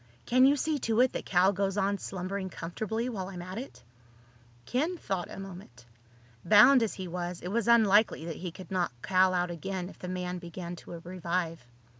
Can 0.25 0.47
you 0.47 0.55
see 0.55 0.79
to 0.79 0.99
it 1.01 1.13
that 1.13 1.27
Cal 1.27 1.53
goes 1.53 1.77
on 1.77 1.99
slumbering 1.99 2.49
comfortably 2.49 3.07
while 3.07 3.27
I'm 3.27 3.43
at 3.43 3.59
it?" 3.59 3.83
Ken 4.65 4.97
thought 4.97 5.29
a 5.29 5.39
moment. 5.39 5.85
Bound 6.43 6.81
as 6.81 6.95
he 6.95 7.07
was, 7.07 7.39
it 7.41 7.49
was 7.49 7.67
unlikely 7.67 8.25
that 8.25 8.37
he 8.37 8.49
could 8.49 8.71
knock 8.71 8.93
Cal 9.03 9.31
out 9.31 9.51
again 9.51 9.89
if 9.89 9.99
the 9.99 10.07
man 10.07 10.39
began 10.39 10.75
to 10.77 10.99
revive. 10.99 11.67